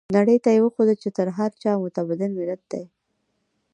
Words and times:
نړۍ 0.17 0.37
ته 0.43 0.49
يې 0.55 0.59
وښوده 0.63 0.93
چې 1.01 1.09
تر 1.17 1.27
هر 1.37 1.51
چا 1.61 1.71
متمدن 1.83 2.31
ملت 2.39 2.61
دی. 2.71 2.83